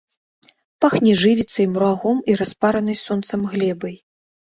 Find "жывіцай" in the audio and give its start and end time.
1.23-1.65